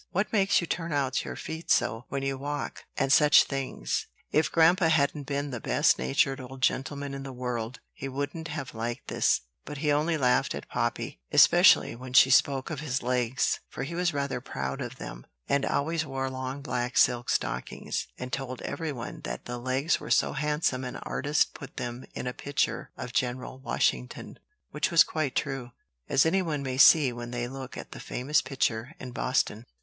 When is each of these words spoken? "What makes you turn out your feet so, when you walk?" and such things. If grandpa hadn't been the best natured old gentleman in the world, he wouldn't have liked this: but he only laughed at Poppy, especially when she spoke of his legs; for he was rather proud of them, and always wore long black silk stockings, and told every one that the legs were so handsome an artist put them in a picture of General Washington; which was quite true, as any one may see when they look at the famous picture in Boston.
"What 0.09 0.33
makes 0.33 0.59
you 0.59 0.65
turn 0.65 0.91
out 0.91 1.23
your 1.23 1.35
feet 1.35 1.69
so, 1.69 2.05
when 2.09 2.23
you 2.23 2.35
walk?" 2.35 2.85
and 2.97 3.13
such 3.13 3.43
things. 3.43 4.07
If 4.31 4.51
grandpa 4.51 4.87
hadn't 4.87 5.27
been 5.27 5.51
the 5.51 5.59
best 5.59 5.99
natured 5.99 6.41
old 6.41 6.63
gentleman 6.63 7.13
in 7.13 7.21
the 7.21 7.31
world, 7.31 7.79
he 7.93 8.07
wouldn't 8.09 8.47
have 8.47 8.73
liked 8.73 9.09
this: 9.09 9.41
but 9.63 9.77
he 9.77 9.91
only 9.91 10.17
laughed 10.17 10.55
at 10.55 10.67
Poppy, 10.67 11.21
especially 11.31 11.95
when 11.95 12.13
she 12.13 12.31
spoke 12.31 12.71
of 12.71 12.79
his 12.79 13.03
legs; 13.03 13.59
for 13.69 13.83
he 13.83 13.93
was 13.93 14.11
rather 14.11 14.41
proud 14.41 14.81
of 14.81 14.95
them, 14.95 15.27
and 15.47 15.67
always 15.67 16.03
wore 16.03 16.31
long 16.31 16.63
black 16.63 16.97
silk 16.97 17.29
stockings, 17.29 18.07
and 18.17 18.33
told 18.33 18.63
every 18.63 18.91
one 18.91 19.19
that 19.21 19.45
the 19.45 19.59
legs 19.59 19.99
were 19.99 20.09
so 20.09 20.33
handsome 20.33 20.83
an 20.83 20.95
artist 20.95 21.53
put 21.53 21.77
them 21.77 22.05
in 22.15 22.25
a 22.25 22.33
picture 22.33 22.89
of 22.97 23.13
General 23.13 23.59
Washington; 23.59 24.39
which 24.71 24.89
was 24.89 25.03
quite 25.03 25.35
true, 25.35 25.69
as 26.09 26.25
any 26.25 26.41
one 26.41 26.63
may 26.63 26.79
see 26.79 27.13
when 27.13 27.29
they 27.29 27.47
look 27.47 27.77
at 27.77 27.91
the 27.91 27.99
famous 27.99 28.41
picture 28.41 28.95
in 28.99 29.11
Boston. 29.11 29.67